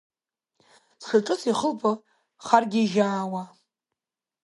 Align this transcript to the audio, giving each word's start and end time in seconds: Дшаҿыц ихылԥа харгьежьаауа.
Дшаҿыц 0.99 1.41
ихылԥа 1.51 1.91
харгьежьаауа. 2.45 3.43